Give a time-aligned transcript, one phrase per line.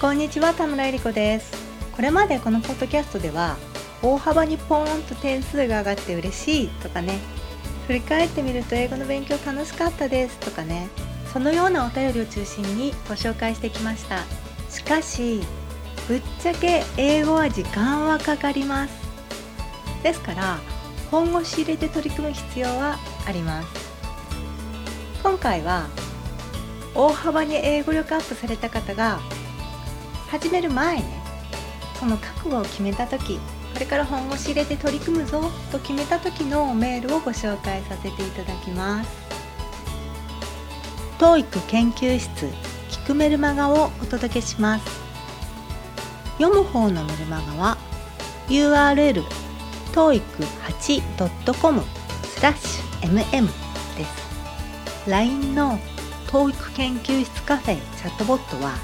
[0.00, 1.52] こんにちは田村えり子です。
[1.94, 3.58] これまでこのポッドキャストでは
[4.02, 7.18] 大幅にポーンと点数が上がって嬉しいとかね。
[7.86, 10.88] 振り返ってみると英語の勉強楽しかったですとかね。
[11.30, 14.20] そのようなお便りを中心にご紹介してきました。
[14.70, 15.42] しかし
[16.08, 18.94] ぶっちゃけ英語は時間はかかります。
[20.02, 20.60] ですから
[21.10, 22.96] 本腰入れて取り組む必要は
[23.26, 23.68] あります。
[25.22, 25.88] 今回は
[26.94, 29.20] 大幅に英語力アップされた方が
[30.30, 31.02] 始める前ね。
[31.98, 33.38] その覚悟を決めた時
[33.74, 39.10] これから本腰入れて取り組むぞと決めた時のメールをご紹介させていただきます。
[41.18, 42.46] TOEIC 研究室
[42.90, 45.00] 聞くメルマガをお届けします。
[46.38, 47.76] 読む方のメルマガは
[48.48, 49.24] URL
[49.92, 51.82] toeic8.com
[52.22, 53.46] スラッシュ mm
[53.96, 55.10] です。
[55.10, 55.78] LINE の
[56.28, 58.74] TOEIC 研究室カフェチャットボットは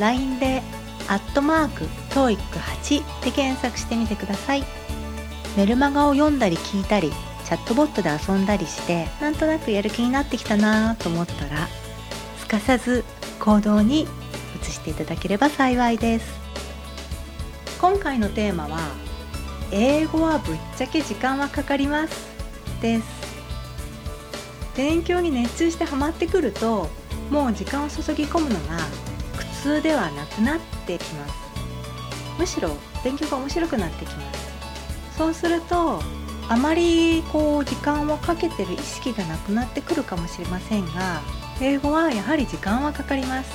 [0.00, 0.62] LINE で
[1.08, 4.64] アットマーク TOEIC8 で検索してみてください。
[5.56, 7.10] メルマガを読んだり聞いたり
[7.44, 11.66] チャットボットで遊んだりしてなんとなくやる気になってきたなと思ったら
[12.38, 13.04] すかさず
[13.40, 14.06] 行動に
[14.62, 16.38] 移していただければ幸いです。
[17.80, 18.78] 今回のテーマは
[19.72, 22.28] 英語はぶっちゃけ時間はかかります
[22.80, 23.04] です。
[24.76, 26.88] 勉強に熱中してハマってくると
[27.30, 28.78] もう時間を注ぎ込むのが
[29.36, 31.34] 苦痛ではなくなってていきます。
[32.38, 32.70] むしろ
[33.04, 35.16] 勉強が面白くなってきます。
[35.18, 36.00] そうすると
[36.48, 41.20] あまりこう時間をかけてる意識がなくなってくるかもしれませんが
[41.60, 43.50] 英語はやはり時間はかかります。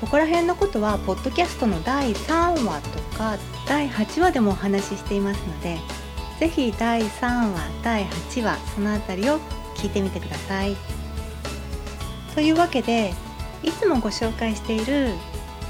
[0.00, 3.36] ここら辺のことはポッドキャストの第3話とか
[3.66, 5.76] 第8話でもお話ししていますので
[6.38, 9.40] 是非第3話第8話その辺りを
[9.74, 10.76] 聞いてみてください。
[12.34, 13.12] というわけで
[13.64, 15.14] いつもご紹介している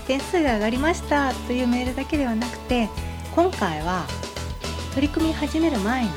[0.09, 2.89] 点数が上がりましたというメールだけではなくて
[3.35, 4.07] 今回は
[4.95, 6.11] 取り組み始める前の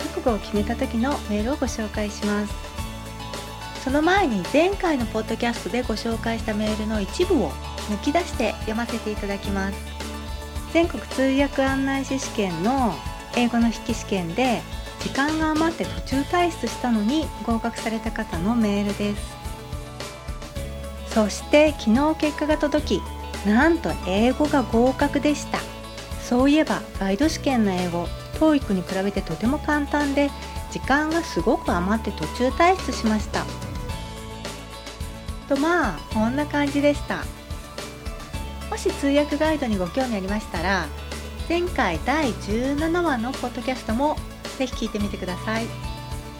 [0.00, 2.52] 覚悟を決めた時のメールをご紹介します。
[3.84, 7.50] その前に前回のポッドキャストでご紹介したメールの一部を
[7.90, 9.78] 抜き出して読ませていただきます。
[10.72, 12.92] 全国通訳案内士試験の
[13.36, 14.62] 英語の筆記試験で
[15.00, 19.41] 時間が余って途中退出したのに合格された方のメールです。
[21.14, 23.02] そして昨日結果が届き
[23.46, 25.58] なんと英語が合格でした。
[26.20, 28.06] そういえばガイド試験の英語
[28.38, 30.30] TOEIC に比べてとても簡単で
[30.70, 33.44] 時間がすごく余って途中退出しました。
[35.48, 37.24] とまあこんな感じでした。
[38.70, 40.86] もし通訳ガイドにご興味ありましたら
[41.46, 44.16] 前回第17話のポッドキャストも
[44.56, 45.66] ぜひ聞いてみてください。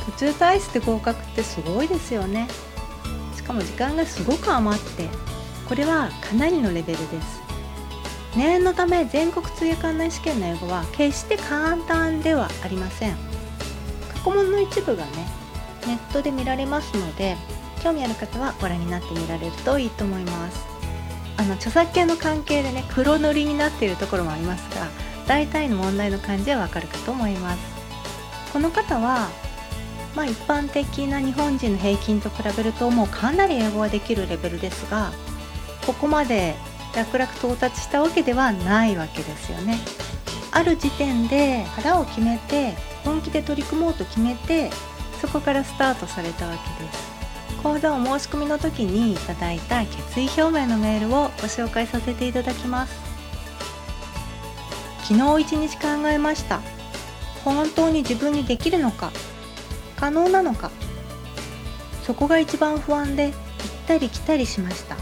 [0.06, 2.48] 途中退出で合格ってすごいですよね。
[3.42, 5.08] しかも時間がすごく余って
[5.68, 7.42] これはかなりのレベルです。
[8.36, 13.16] 念のため全国通訳案内試験の英語は決して簡単ではありません。
[14.14, 15.10] 過去問の一部がね
[15.86, 17.36] ネットで見られますので
[17.82, 20.64] 興味ある方はご覧になってみられるといいと思います。
[21.36, 24.86] あの著作権の関係でね黒塗りになっているところもありますが
[25.26, 27.58] 大体の問題の感じはわかるかと思います。
[28.52, 29.28] この方は
[30.14, 35.12] まあ一般的な日本人の平均と比べるともうかなり英語はできるレベルですが
[35.86, 36.54] ここまで
[36.94, 39.78] 楽々到達したわけではないわけですよね。
[40.50, 42.74] ある時点で腹を決めて
[43.04, 44.70] 本気で取り組もうと決めて
[45.20, 47.12] そこからスタートされたわけです。
[47.62, 52.94] 講座お申し込みの時にいただいた決意表明のメールをご紹介させていただきます。
[55.04, 56.60] 昨日一日考えました。
[57.44, 59.10] 本当に自分にできるのか？
[60.02, 60.72] 可能なのか。
[62.02, 63.34] そこが一番不安で行っ
[63.86, 64.96] たり来たりしました。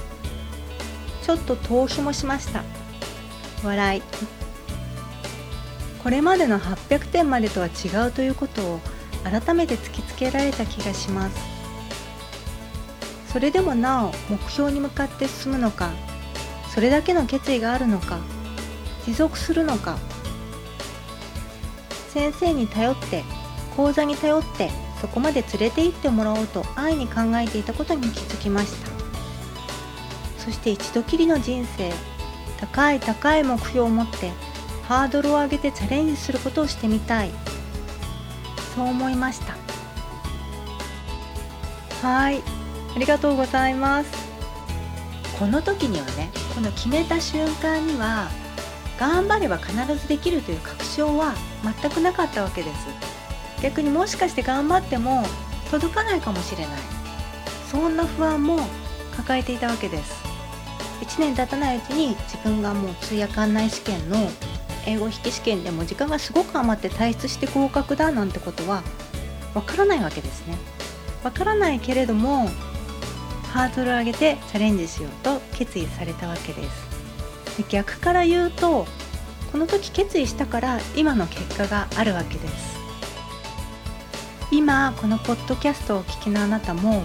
[1.23, 2.63] ちょっと逃避もしました。
[3.65, 4.03] 笑い。
[6.03, 8.81] これまでの800点までとは違うということを
[9.25, 11.37] 改めて突きつけられた気がします。
[13.33, 15.93] それでもなお目標に向かって進むのか
[16.75, 18.19] それだけの決意があるのか
[19.07, 19.97] 持続するのか。
[22.11, 23.25] 先生に頼って
[23.75, 28.91] 講座に頼ってそこまで連れて行ってもらおうと安易に考えていたことに気づきました。
[30.39, 31.93] そして一度きりの人生
[32.59, 34.31] 高い高い目標を持って
[34.83, 37.31] ハードルを上げてチャレンジすることをしてみたい。
[38.75, 39.57] そう思いました。
[42.07, 42.43] はい。
[42.95, 44.11] ありがとうございます。
[45.39, 48.29] この時にはねこの決めた瞬間には
[48.99, 51.35] 頑張れば必ずできるという確証は
[51.81, 53.20] 全くなかったわけです。
[53.63, 55.23] 逆にもしかして頑張っても
[55.71, 56.79] 届かないかもしれない。
[57.71, 58.59] そんな不安も
[59.17, 60.23] 抱えていたわけです。
[61.01, 64.17] 1年経たないうちに自分がもう通訳案内試験の
[64.87, 68.83] 英語筆記試験でも時間がすごく余って退出して合格だなんてことは
[69.55, 70.57] わからないわけですね。
[71.23, 72.49] わからないけれども
[73.53, 77.59] ハードルを上げてチャレンジしようと決意されたわけです。
[77.59, 78.87] で逆から言うと
[79.53, 82.80] この時決意したから今の結果があるわけです。
[84.53, 87.03] 今このポッドキャストをお聞きのあなたも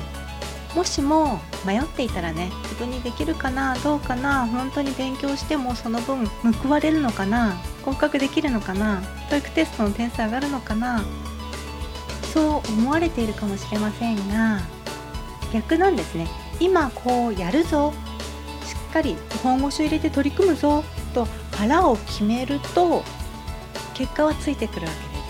[0.75, 7.55] もしも迷っていたらね自分にできるかなどうかな本当に勉強してもその分報われるのかな
[7.85, 11.03] 合格できるのかな教育テストの点数上がるのかな
[12.33, 14.59] そう思われているかもしれませんが
[15.53, 16.27] 逆なんですね。
[16.59, 17.93] 今こうやるぞ
[18.65, 20.83] しっかり本腰を入れて取り組むぞ
[21.13, 23.03] と腹を決めると
[23.93, 25.23] 結果はついてくるわけで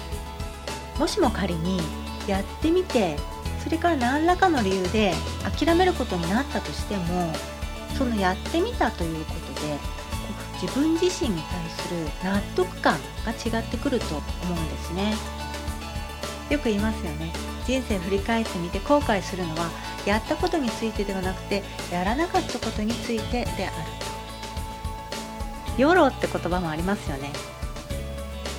[0.95, 0.99] す。
[0.99, 1.79] もしも仮に
[2.27, 3.17] やってみて
[3.63, 5.13] それから何らかの理由で
[5.57, 7.33] 諦めることになったとしても
[7.97, 9.77] そのやってみたということで
[10.61, 15.13] 自分自身に対する納得感が違ってくると思うんですね。
[16.49, 17.33] よく言いますよね。
[17.65, 19.69] 人生振り返ってみて後悔するのは
[20.05, 23.73] やったことについてではなくてやらなかったことについてである
[25.75, 25.81] と。
[25.81, 27.31] YOLO って言葉もありますよね。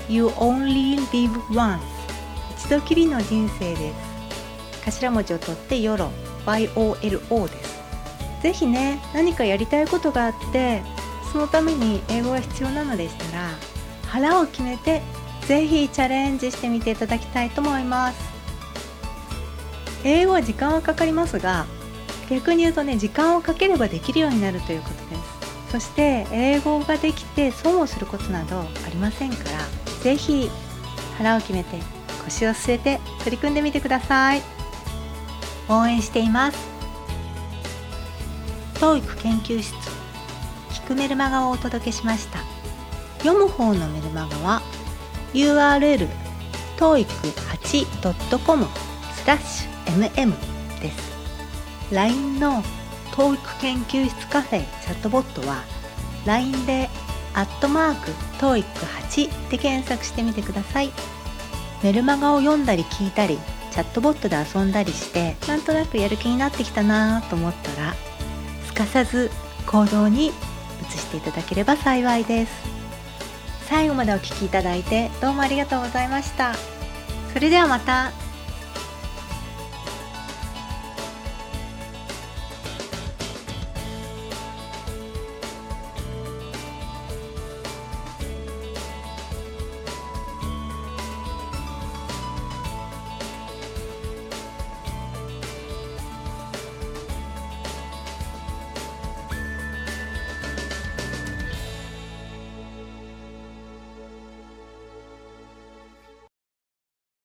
[0.08, 1.95] You only live once.
[2.56, 3.92] 一度きりの人生で
[4.82, 4.86] す。
[4.86, 6.10] 頭文字を取って YOLO
[6.46, 7.76] YOLO です。
[8.42, 10.82] ぜひね何かやりたいことがあって
[11.32, 13.48] そのために英語が必要なのでしたら
[14.06, 15.02] 腹を決めて
[15.46, 18.18] ぜひチャレンジしてみていただきたいと思います。
[20.04, 21.66] 英語は時間はかかりますが
[22.30, 25.72] 逆に言うとね時間をかければできるようになるということです。
[25.72, 29.58] そして英語ができて損をすることなどありませんから
[30.02, 30.48] ぜひ
[31.18, 31.80] 腹を決めて
[32.26, 34.42] 腰を据えて取り組んでみてください。
[35.68, 36.58] 応援しています。
[38.74, 39.74] TOEIC 研究室
[40.70, 42.40] 聞くメルマガをお届けしました。
[43.18, 44.62] 読む方のメルマガは
[45.32, 46.08] URL
[46.76, 48.66] toeic8.com
[49.14, 50.34] スラッシュ mm
[50.80, 51.16] です。
[51.90, 52.62] LINE の
[53.12, 55.62] TOEIC 研究室カフェチャットボットは
[56.26, 56.90] LINE で
[57.34, 60.90] アットマーク TOEIC8 で検索してみてください。
[61.82, 63.38] メルマガを読んだり聞いたり
[63.70, 67.94] チャットボットで遊んだりしてなんとなくやる気になってきたなと思ったら
[68.64, 69.30] すかさず
[69.66, 70.30] 行動に移
[70.98, 72.76] していただければ幸いです。
[73.68, 76.54] 最後までお聴きいただいてどうもありがとうございました。
[77.32, 78.25] それではまた。